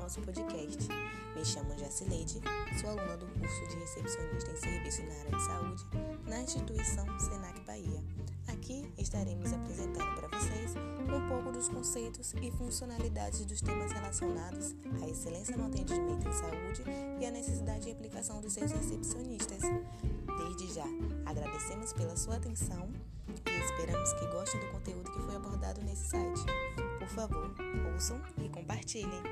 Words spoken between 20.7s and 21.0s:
já,